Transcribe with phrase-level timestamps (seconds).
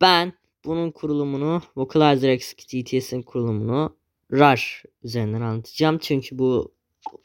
[0.00, 0.32] Ben
[0.64, 3.96] bunun kurulumunu Vocalizer X2 TTS'in kurulumunu
[4.32, 5.98] RAR üzerinden anlatacağım.
[5.98, 6.74] Çünkü bu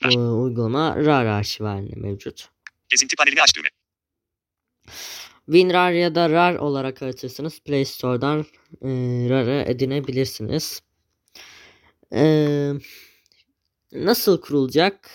[0.01, 2.49] e, uygulama RAR arşiv halinde mevcut.
[2.89, 3.69] Gezinti panelini aç düğme.
[5.47, 8.45] WinRAR ya da RAR olarak aratırsanız Play Store'dan
[8.81, 8.89] e,
[9.29, 10.81] RAR'ı edinebilirsiniz.
[12.13, 12.71] E,
[13.91, 15.11] nasıl kurulacak?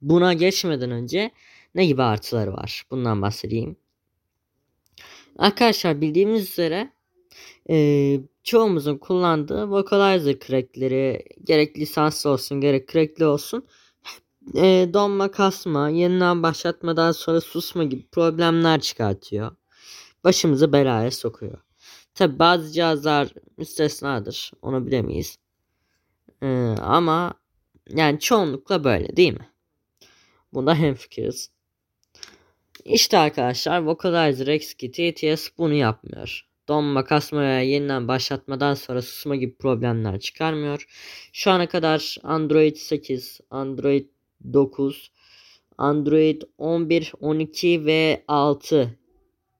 [0.00, 1.30] Buna geçmeden önce
[1.74, 2.84] ne gibi artıları var?
[2.90, 3.76] Bundan bahsedeyim.
[5.38, 6.92] Arkadaşlar bildiğimiz üzere
[7.70, 13.66] e, çoğumuzun kullandığı Vocalizer crackleri gerek lisanslı olsun gerek crackli olsun
[14.54, 19.56] e, donma kasma yeniden başlatmadan sonra susma gibi problemler çıkartıyor.
[20.24, 21.58] Başımızı belaya sokuyor.
[22.14, 25.38] Tabi bazı cihazlar müstesnadır onu bilemeyiz.
[26.42, 26.46] E,
[26.80, 27.34] ama
[27.88, 29.50] yani çoğunlukla böyle değil mi?
[30.52, 31.50] Bunda hemfikiriz.
[32.84, 36.46] İşte arkadaşlar Vocalizer X2 TTS bunu yapmıyor.
[36.68, 40.86] Donma, kasma veya yeniden başlatmadan sonra susma gibi problemler çıkarmıyor.
[41.32, 44.15] Şu ana kadar Android 8, Android
[44.52, 45.10] 9,
[45.78, 48.98] Android 11, 12 ve 6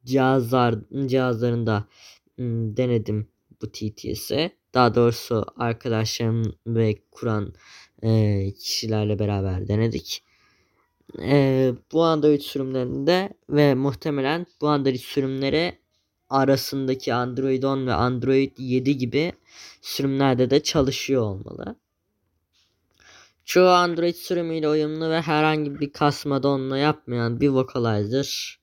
[0.05, 0.75] cihazlar
[1.07, 1.85] cihazlarında
[2.37, 3.29] hmm, denedim
[3.63, 4.51] bu TTS'i.
[4.75, 7.55] Daha doğrusu arkadaşlarım ve kuran
[8.03, 10.23] e, kişilerle beraber denedik.
[11.23, 15.79] E, bu Android sürümlerinde ve muhtemelen bu Android sürümleri
[16.29, 19.33] arasındaki Android 10 ve Android 7 gibi
[19.83, 21.77] sürümlerde de çalışıyor olmalı.
[23.47, 28.61] Çoğu Android sürümüyle uyumlu ve herhangi bir kasma donma yapmayan bir Vocalizer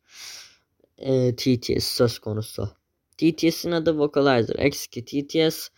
[0.97, 2.69] e, TTS söz konusu.
[3.17, 5.69] TTS'in adı Vocalizer X2 TTS.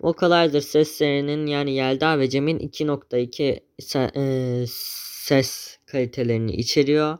[0.00, 7.18] Vocalizer seslerinin yani Yelda ve Cem'in 2.2 se, e, ses kalitelerini içeriyor.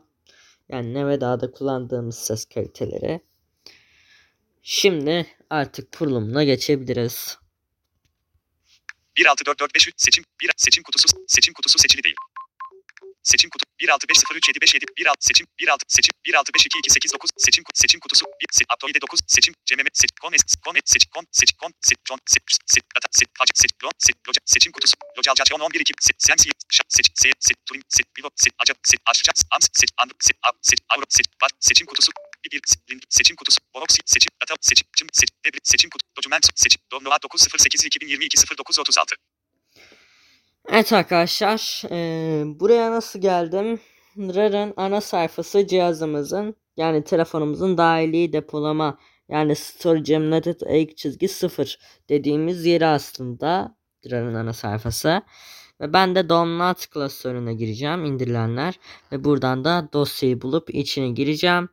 [0.69, 3.21] Yani ne ve daha da kullandığımız ses kaliteleri.
[4.61, 7.37] Şimdi artık kurulumuna geçebiliriz.
[9.19, 12.15] 16445 seçim 1 seçim kutusu seçim kutusu seçili değil.
[13.23, 19.01] Seçim kutu 165037577 16 seçim 16 seçim 1652289 seçim kutu seçim kutusu 1 se, Aptoide
[19.01, 22.43] 9 seçim Cememe seç kon es kon es seç kon seç kon seç con seç
[22.73, 26.15] seç ata seç kaç seç lon seç loca seçim kutusu local 10 11 2 seç
[26.19, 26.49] sensi
[26.95, 30.57] seç seç seç turim seç vivo seç acap seç aşağı ams seç and seç ab
[30.61, 32.11] seç avro seç var seçim kutusu
[32.45, 33.59] bir bir link seçim kutusu.
[33.75, 34.31] Box seçim.
[34.43, 34.87] Ata seçim.
[34.97, 36.81] Cim seç debri seçim kutu document seçim.
[36.91, 39.15] Domnova 908 2022 09 36
[40.69, 43.79] Evet arkadaşlar e, buraya nasıl geldim?
[44.17, 51.79] RAR'ın ana sayfası cihazımızın yani telefonumuzun dahili depolama yani storage embedded eğik çizgi 0
[52.09, 53.75] dediğimiz yeri aslında
[54.11, 55.21] RAR'ın ana sayfası.
[55.81, 58.79] Ve ben de download klasörüne gireceğim indirilenler.
[59.11, 61.69] Ve buradan da dosyayı bulup içine gireceğim.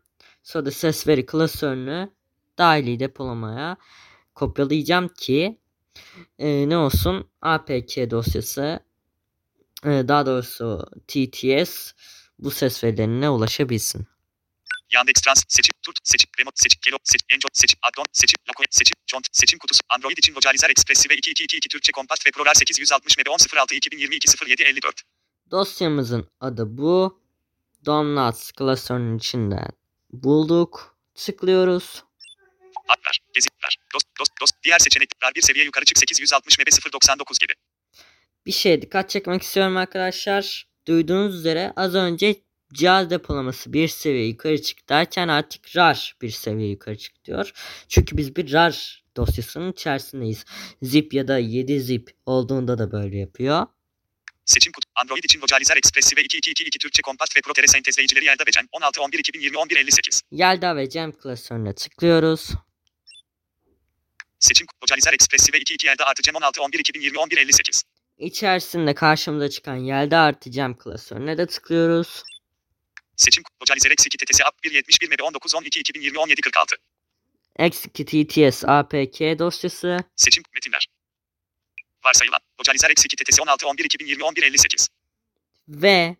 [0.46, 2.10] Sonra da ses veri klasörünü
[2.58, 3.76] dahili depolamaya
[4.34, 5.58] kopyalayacağım ki
[6.38, 8.80] e, ne olsun APK dosyası
[9.84, 11.92] e, daha doğrusu TTS
[12.38, 14.06] bu ses verilerine ulaşabilsin.
[14.92, 18.96] Yandex Trans seçim, Turt seçim, Remote seçim, Kelo seçim, Enjoy seçim, Addon seçim, Lakoe seçim,
[19.06, 23.26] Jont seçim kutusu, Android için Localizer Express ve 2222 Türkçe Kompakt ve ProRAR 860 MB
[23.26, 25.02] 1006 2022 07 54.
[25.50, 27.20] Dosyamızın adı bu.
[27.86, 29.85] Downloads klasörünün içinden
[30.22, 30.96] bulduk.
[31.14, 32.04] Tıklıyoruz.
[32.88, 37.52] Adlar, gezitler, dost, dost, dost, diğer seçenekler bir seviye yukarı çık 860 MB 099 gibi.
[38.46, 40.68] Bir şeye dikkat çekmek istiyorum arkadaşlar.
[40.88, 42.34] Duyduğunuz üzere az önce
[42.74, 47.52] cihaz depolaması bir seviye yukarı çık derken artık RAR bir seviye yukarı çık diyor.
[47.88, 50.44] Çünkü biz bir RAR dosyasının içerisindeyiz.
[50.82, 53.66] Zip ya da 7 zip olduğunda da böyle yapıyor.
[54.46, 58.44] Seçim kutu, Android için Localizer Express ve 2222 Türkçe Kompakt ve Pro Tere sentezleyicileri Yelda
[58.46, 60.22] ve Cem 16 11 2020 11 58.
[60.30, 62.50] Yelda ve Cem klasörüne tıklıyoruz.
[64.38, 67.82] Seçim Localizer Express ve 22 Yelda artı Cem 16 11 2020 11 58.
[68.18, 72.22] İçerisinde karşımıza çıkan Yelda artı Cem klasörüne de tıklıyoruz.
[73.16, 76.76] Seçim Localizer X2 TTS App 171 MB 19 12 2020 17 46.
[77.58, 80.86] Execute ETS APK dosyası Seçim metinler.
[82.06, 82.40] Varsayılan.
[82.60, 84.88] Vocalizer eksi 2 TTS 16 11 2020 11 58.
[85.68, 86.16] ve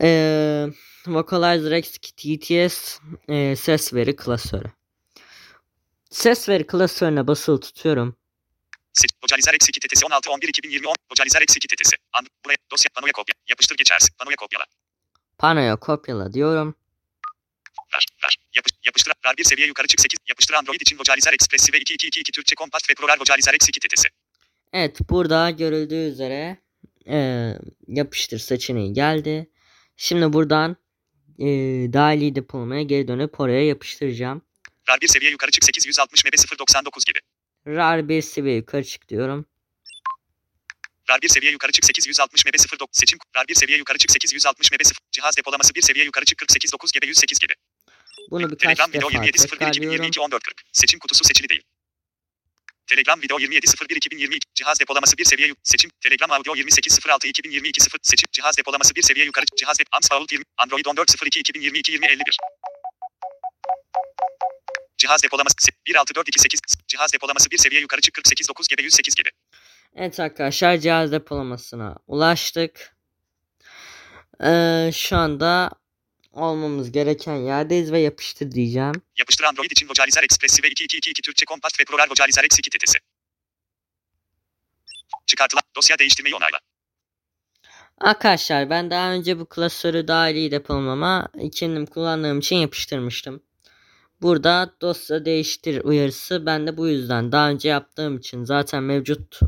[0.00, 0.68] eee
[1.06, 2.98] Vocalizer Execute ETS
[3.28, 4.70] eee, ses veri klasörü.
[6.10, 8.16] Ses veri klasörüne basılı tutuyorum.
[8.92, 9.10] Seç.
[9.24, 10.94] Vocalizer eksi 2 TTS 16 11 2020 10.
[11.10, 11.92] Vocalizer eksi 2 TTS.
[12.12, 13.34] And, buraya dosya panoya kopya.
[13.50, 14.14] Yapıştır geçersin.
[14.18, 14.64] Panoya kopyala.
[15.38, 16.74] Panoya kopyala diyorum.
[17.94, 18.06] Ver.
[18.24, 18.36] Ver.
[18.54, 19.12] Yapış, yapıştır.
[19.26, 20.18] Ver bir seviye yukarı çık 8.
[20.28, 24.04] Yapıştır Android için Vocalizer Expressive 2222 Türkçe kompakt ve Proral Vocalizer eksi 2 TTS.
[24.74, 26.56] Evet burada görüldüğü üzere
[27.06, 29.50] eee, yapıştır seçeneği geldi.
[29.96, 30.76] Şimdi buradan
[31.38, 34.42] eee dahili depolamaya geri dönüp oraya yapıştıracağım.
[34.88, 37.18] Ver bir seviye yukarı çık 860 MB 099 gibi.
[37.66, 39.46] RAR bir seviye yukarı çık diyorum.
[41.10, 43.18] Ver bir seviye yukarı çık 860 MB 09 seçim.
[43.36, 44.96] Ver bir seviye yukarı çık 860 MB 0.
[45.12, 47.52] Cihaz depolaması bir seviye yukarı çık 48 9 GB 108 gibi.
[48.30, 49.68] Bunu birkaç Telegram defa 27 01 tekrarlıyorum.
[49.68, 50.62] 2022 14 40.
[50.72, 51.62] Seçim kutusu seçili değil.
[52.86, 55.90] Telegram video 27 01 2022 cihaz depolaması bir seviye yuk- seçim.
[56.00, 58.28] Telegram audio 28 06 2022 0 seçim.
[58.32, 59.44] Cihaz depolaması bir seviye yukarı.
[59.56, 62.36] Cihaz dep AMS Paul 20 Android 14 02 2022 20 51
[64.98, 69.28] Cihaz depolaması se- 16428 cihaz depolaması bir seviye yukarı çık 48 9 GB 108 gibi.
[69.96, 72.96] Evet arkadaşlar cihaz depolamasına ulaştık.
[74.42, 75.70] Eee, şu anda
[76.34, 78.94] olmamız gereken yerdeyiz ve yapıştır diyeceğim.
[79.18, 82.94] Yapıştır Android için Vocalizer Expressive 2222 Türkçe kompakt ve Proral Vocalizer X2 TTS.
[85.26, 86.58] Çıkartılan dosya değiştirmeyi onayla.
[87.98, 93.42] Arkadaşlar ben daha önce bu klasörü dahili depolamama kendim kullandığım için yapıştırmıştım.
[94.22, 99.40] Burada dosya değiştir uyarısı ben de bu yüzden daha önce yaptığım için zaten mevcut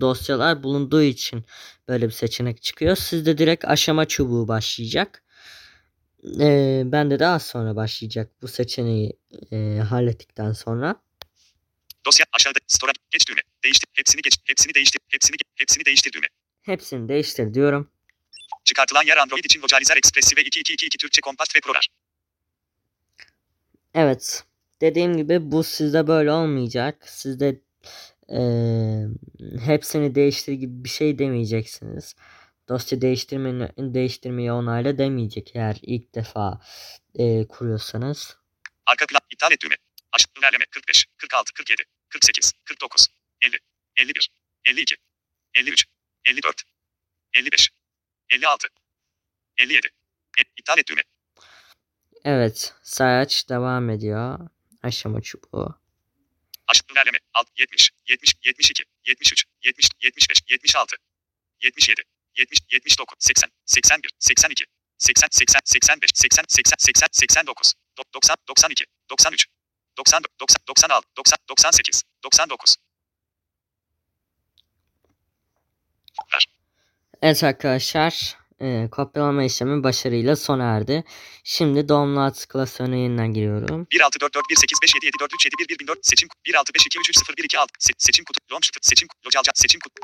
[0.00, 1.44] dosyalar bulunduğu için
[1.88, 2.96] böyle bir seçenek çıkıyor.
[2.96, 5.24] Sizde direkt aşama çubuğu başlayacak.
[6.40, 9.12] Ee, bende de az sonra başlayacak bu seçeneği
[9.52, 11.02] e, hallettikten sonra.
[12.06, 13.40] Dosya aşağıda store'a geç düğme.
[13.64, 13.88] Değiştir.
[13.92, 14.36] Hepsini geç.
[14.44, 15.00] Hepsini değiştir.
[15.08, 16.26] Hepsini ge- hepsini değiştir düğme.
[16.62, 17.90] Hepsini değiştir diyorum.
[18.64, 21.80] Çıkartılan yer Android için Vocalizer Expressive 2222 Türkçe kompakt ve Proral.
[23.94, 24.44] Evet.
[24.80, 27.08] Dediğim gibi bu sizde böyle olmayacak.
[27.08, 27.60] Sizde
[28.28, 29.06] eee,
[29.64, 32.14] hepsini değiştir gibi bir şey demeyeceksiniz.
[32.68, 36.60] Dosya değiştirmeyi, değiştirmeyi onayla demeyecek eğer ilk defa
[37.14, 38.36] eee, kuruyorsanız.
[38.86, 39.76] Arka plan iptal et düğme.
[40.12, 43.06] Aş ilerleme 45, 46, 47, 48, 49,
[43.42, 43.56] 50,
[43.96, 44.30] 51,
[44.64, 44.96] 52,
[45.54, 45.86] 53,
[46.24, 46.62] 54,
[47.34, 47.70] 55,
[48.30, 48.68] 56,
[49.58, 49.86] 57.
[50.38, 51.02] E, iptal et düğme.
[52.24, 52.74] Evet.
[52.82, 54.38] Sayaç devam ediyor.
[54.82, 55.78] Aşama çubuğu.
[56.68, 60.96] Aş ilerleme alt 70, 70, 72, 73, 70, 75, 76,
[61.62, 62.02] 77,
[62.36, 64.66] 70, 79, 80, 81, 82,
[64.98, 69.46] 80, 80, 85, 80, 80, 80, 89, do- 90, 92, 93,
[69.98, 72.76] 90, 90, 96, 90, 98, 99.
[76.34, 76.46] Ver.
[77.22, 78.36] Evet arkadaşlar.
[78.60, 81.04] eee, kopyalama işlemi başarıyla sona erdi.
[81.44, 83.86] Şimdi download klasörüne yeniden giriyorum.
[83.90, 89.94] 1644185777437111004 seçim 165233012 Se, seçim kutu launch seçim localca seçim kutu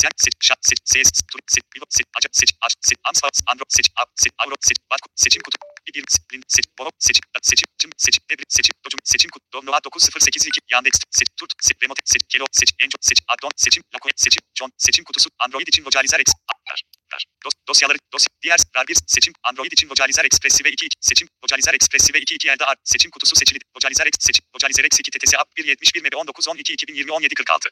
[0.00, 3.64] sen seç şat seç ses tur seç vivo seç aca seç aç seç amsa andro
[3.68, 5.94] seç ab seç avro seç bat seçim kutu bir
[6.32, 10.94] lin seç bono seçim seçim tüm seçim devre seçim docum seçim kutu download 9082 yandex
[11.10, 15.04] seç tut seç remote seç kelo seç enjo seç addon seçim lakoe seçim john seçim
[15.04, 16.32] kutusu android için vocalizer x
[16.70, 16.80] ver
[17.12, 21.74] ver Dos, dosyaları dosya diğer ver bir seçim android için vocalizer expressive 2 seçim vocalizer
[21.74, 25.38] expressive 2 2 elde art seçim kutusu seçili vocalizer x seçim vocalizer x 2 ttc
[25.38, 27.70] app 171 mb 19 12 2020 17 46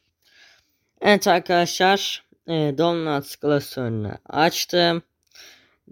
[1.01, 2.27] Evet arkadaşlar.
[2.49, 5.03] eee download klasörünü açtım.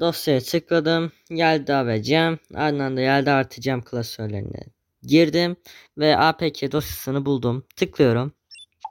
[0.00, 1.12] Dosyaya tıkladım.
[1.30, 2.38] Yelda ve Cem.
[2.54, 4.60] Ardından da Yelda artı Cem klasörlerine
[5.02, 5.56] girdim.
[5.98, 7.66] Ve APK dosyasını buldum.
[7.76, 8.32] Tıklıyorum.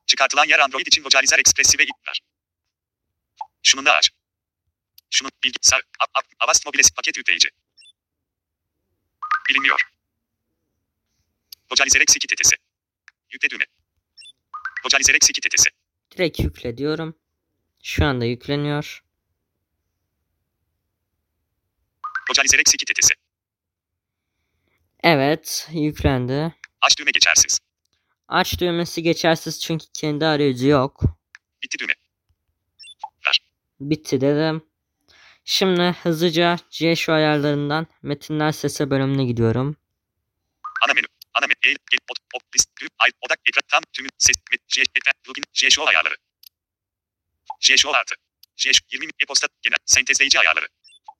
[0.08, 2.20] çıkartılan yer android için vocalizer expressive 2 ver
[3.63, 4.10] şunun da aç
[5.10, 5.82] şunun bilgisayar
[6.39, 7.50] avast mobiles paket yükleyici
[9.50, 9.82] bilinmiyor
[11.72, 12.55] vocalizer x 2 ttc
[13.32, 13.65] yükle düğme
[14.86, 15.70] vocalizer x 2 ttc
[16.13, 17.15] Direkt yükle diyorum.
[17.84, 19.03] Şu anda yükleniyor.
[22.74, 23.15] 2 ttc
[25.03, 26.55] Evet yüklendi.
[26.82, 27.60] aç düğme geçersiz
[28.27, 31.01] Aç düğmesi geçersiz çünkü kendi arayüzü yok.
[31.63, 31.93] bitti düğme
[33.79, 34.63] Bitti dedim.
[35.46, 39.75] Şimdi hızlıca GSU ayarlarından metinler sese bölümüne gidiyorum.
[40.86, 41.05] Ana menü.
[41.63, 41.74] Ana menü.
[41.74, 45.13] El, gel, od, op, list, gül, ay, odak, ekran, tam, tümü, ses, met, j, ekran,
[45.24, 46.15] plugin, JShow ayarları.
[47.60, 48.15] JShow artı.
[48.58, 50.67] JShow 20 e-posta, genel, sentezleyici ayarları.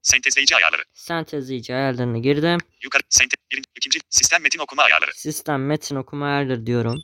[0.02, 0.84] Sentezleyici ayarları.
[0.94, 2.58] Sentezleyici ayarlarına girdim.
[2.84, 5.12] Yukarı sente birinci ikinci sistem metin okuma ayarları.
[5.14, 7.04] Sistem metin okuma ayarları diyorum.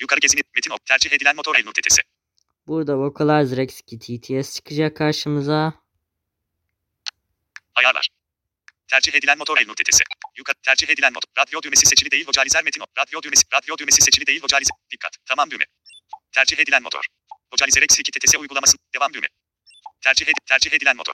[0.00, 2.02] Yukarı gezini metin ok tercih edilen motor el nutesi.
[2.66, 3.98] Burada Vocalizer X2
[4.42, 5.72] TTS çıkacak karşımıza.
[7.74, 8.08] Ayarlar.
[8.90, 10.04] Tercih edilen motor el nutesi.
[10.36, 11.28] Yukarı tercih edilen motor.
[11.38, 12.82] Radyo düğmesi seçili değil vocalizer metin.
[12.98, 14.76] Radyo düğmesi radyo düğmesi seçili değil vocalizer.
[14.90, 15.16] Dikkat.
[15.26, 15.64] Tamam düğme.
[16.34, 17.04] Tercih edilen motor.
[17.52, 19.26] Vocalizer X2 TTS uygulamasının devam düğme.
[20.00, 21.12] Tercih, ed- tercih edilen motor.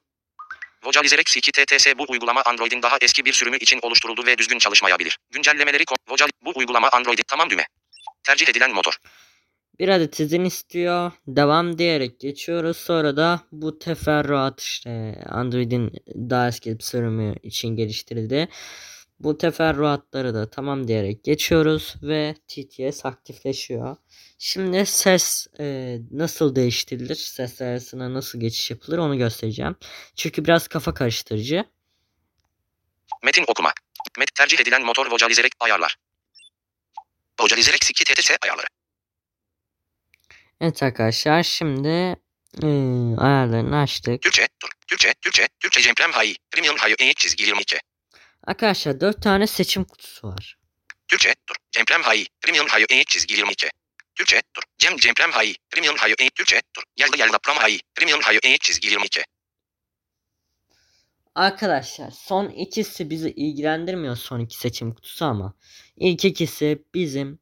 [0.84, 5.18] Vocalizer X2 TTS bu uygulama Android'in daha eski bir sürümü için oluşturuldu ve düzgün çalışmayabilir.
[5.30, 7.66] Güncellemeleri ko- Vocal bu uygulama Android'in tamam düğme.
[8.22, 8.94] Tercih edilen motor.
[9.80, 11.12] Bir adet izin istiyor.
[11.26, 12.76] Devam diyerek geçiyoruz.
[12.76, 18.48] Sonra da bu teferruat işte Android'in daha eski sürümü için geliştirildi.
[19.20, 23.96] Bu teferruatları da tamam diyerek geçiyoruz ve TTS aktifleşiyor.
[24.38, 27.14] Şimdi ses e, nasıl değiştirilir?
[27.14, 29.76] Ses arasına nasıl geçiş yapılır onu göstereceğim.
[30.16, 31.64] Çünkü biraz kafa karıştırıcı.
[33.22, 33.72] Metin okuma.
[34.18, 35.96] Met tercih edilen motor Vocalizer X- ayarlar.
[37.40, 38.66] Vocalizer X2 TTS ayarları.
[40.60, 41.88] Evet arkadaşlar şimdi
[42.62, 42.66] e,
[43.18, 44.22] ayarlarını açtık.
[44.22, 44.68] Türkçe, dur.
[44.86, 46.36] Türkçe, Türkçe, Türkçe Cemprem Hayi.
[46.50, 47.78] Premium Hayi E çizgi 22.
[48.46, 50.56] Arkadaşlar 4 tane seçim kutusu var.
[51.08, 51.54] Türkçe, dur.
[51.70, 52.26] Cemprem Hayi.
[52.40, 53.70] Premium Hayi E çizgi 22.
[54.14, 54.62] Türkçe, dur.
[54.78, 55.54] Cem Cemprem Hayi.
[55.70, 56.82] Premium Hayi E Türkçe, dur.
[56.96, 57.80] Yalda Yalda Pram Hayi.
[57.94, 59.24] Premium Hayi E çizgi 22.
[61.34, 65.54] Arkadaşlar son ikisi bizi ilgilendirmiyor son iki seçim kutusu ama
[65.96, 67.38] ilk ikisi bizim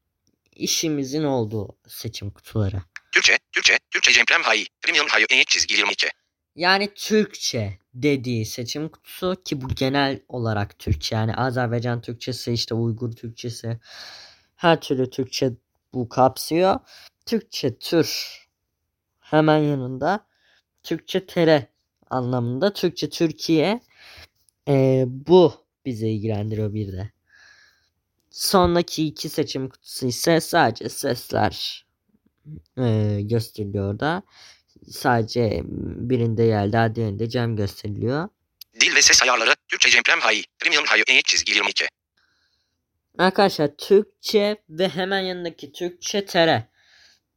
[0.52, 2.82] işimizin olduğu seçim kutuları.
[3.12, 4.66] Türkçe, Türkçe, Türkçe Cemprem Hayi.
[4.82, 6.08] Premium Hayi E çizgi 22.
[6.56, 13.12] Yani Türkçe dediği seçim kutusu ki bu genel olarak Türkçe yani Azerbaycan Türkçesi işte Uygur
[13.12, 13.80] Türkçesi
[14.56, 15.50] her türlü Türkçe
[15.94, 16.80] bu kapsıyor.
[17.26, 18.38] Türkçe tür
[19.20, 20.26] hemen yanında
[20.82, 21.66] Türkçe tere
[22.10, 23.80] anlamında Türkçe Türkiye
[24.68, 27.10] Ee, bu bizi ilgilendiriyor bir de.
[28.30, 31.86] Sonraki iki seçim kutusu ise sadece sesler
[32.78, 34.22] ee, gösteriliyor da.
[34.90, 35.62] Sadece
[36.10, 38.28] birinde Yelda diğerinde Cem gösteriliyor.
[38.80, 39.54] Dil ve ses ayarları.
[39.68, 40.44] Türkçe Cemprem Hayi.
[40.58, 41.84] Premium Hayi E çizgi 22.
[43.18, 46.68] Arkadaşlar Türkçe ve hemen yanındaki Türkçe tere.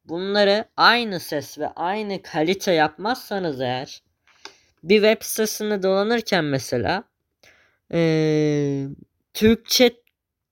[0.06, 4.04] Bunları aynı ses ve aynı kalite yapmazsanız eğer
[4.84, 7.04] bir web sitesinde dolanırken mesela
[7.94, 8.88] eee,
[9.34, 9.92] Türkçe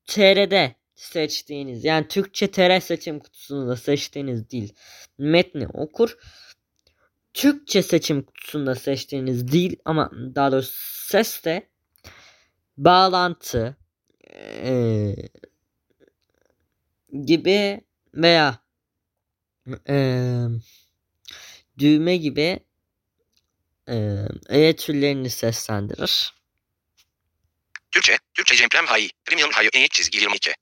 [0.07, 4.69] TR'de seçtiğiniz yani Türkçe TR seçim kutusunda seçtiğiniz dil
[5.17, 6.17] metni okur.
[7.33, 10.73] Türkçe seçim kutusunda seçtiğiniz dil ama daha doğrusu
[11.09, 11.69] ses de
[12.77, 13.77] bağlantı
[14.33, 15.29] eee,
[17.25, 17.81] gibi
[18.13, 18.59] veya
[19.89, 20.47] eee,
[21.77, 22.59] düğme gibi
[23.87, 26.33] eee öğe türlerini seslendirir.
[27.91, 29.09] Türkçe, Türkçe Cemprem Hayi.
[29.25, 30.53] Premium Hayi E çizgi 22.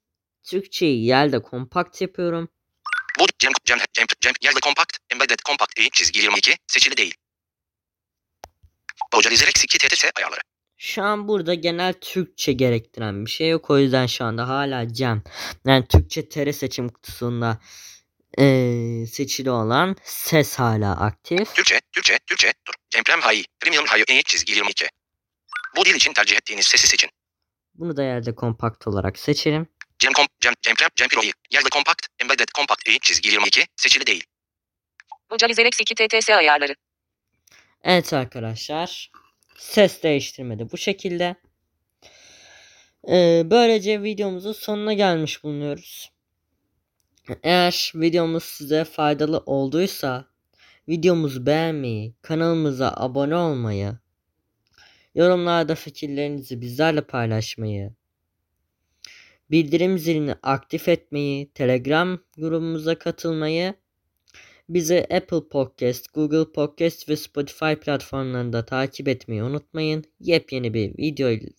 [0.48, 2.48] Türkçeyi yelde kompakt yapıyorum.
[3.18, 4.98] Bu Cem Cem Cem Cem Yalda Compact.
[5.10, 6.56] Embedded Compact E çizgi 22.
[6.66, 7.14] Seçili değil.
[9.14, 10.40] Vocalizer X2 TTS ayarları.
[10.76, 13.70] Şu an burada genel Türkçe gerektiren bir şey yok.
[13.70, 15.22] O yüzden şu anda hala Cem.
[15.66, 17.58] Yani Türkçe TR seçim kutusunda
[18.38, 21.54] eee, seçili olan ses hala aktif.
[21.54, 22.74] Türkçe, Türkçe, Türkçe, dur.
[22.90, 23.44] Cemprem Hayi.
[23.60, 24.88] Premium Hayi E çizgi 22.
[25.76, 27.10] Bu dil için tercih ettiğiniz sesi seçin.
[27.74, 29.68] Bunu da yerde kompakt olarak seçelim.
[29.98, 31.32] Cem Comp, Cem, Cemprem, Cempiro'yu.
[31.50, 32.06] Yalda Compact.
[32.20, 33.64] Embedded Compact E çizgi 22.
[33.76, 34.24] Seçili değil.
[35.30, 36.74] Vocalizer X2 TTS ayarları.
[37.82, 39.10] Evet arkadaşlar.
[39.56, 41.36] Ses değiştirmedi bu şekilde.
[43.08, 46.12] Ee, böylece videomuzun sonuna gelmiş bulunuyoruz.
[47.42, 50.24] Eğer videomuz size faydalı olduysa
[50.88, 53.98] videomuzu beğenmeyi, kanalımıza abone olmayı,
[55.14, 57.94] yorumlarda fikirlerinizi bizlerle paylaşmayı,
[59.50, 63.74] bildirim zilini aktif etmeyi, Telegram grubumuza katılmayı
[64.68, 70.04] Bizi Apple Podcast, Google Podcast ve Spotify platformlarında takip etmeyi unutmayın.
[70.20, 71.52] Yepyeni bir video ile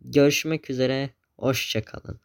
[0.00, 1.10] görüşmek üzere.
[1.38, 2.23] Hoşçakalın.